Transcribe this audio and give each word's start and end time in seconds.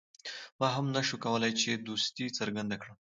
ما 0.59 0.67
هم 0.75 0.85
نه 0.95 1.01
شو 1.07 1.15
کولای 1.25 1.51
چې 1.61 1.69
دوستي 1.87 2.25
څرګنده 2.37 2.75
کړم. 2.81 2.95